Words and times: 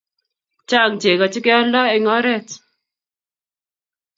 chang 0.69 0.93
cheko 1.01 1.25
che 1.33 1.39
keyaldo 1.45 1.81
en 1.95 2.05
oret 2.17 2.47